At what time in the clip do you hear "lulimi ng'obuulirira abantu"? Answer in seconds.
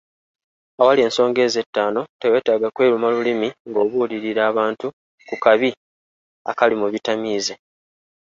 3.15-4.87